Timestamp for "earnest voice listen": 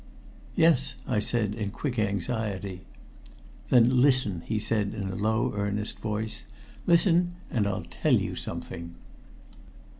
5.53-7.35